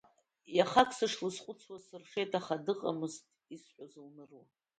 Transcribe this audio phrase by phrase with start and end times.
[0.57, 3.23] Иахак сышлызхәыцуаз сыршеит, аха дыҟамызт
[3.55, 4.43] исҳәоз лныруа…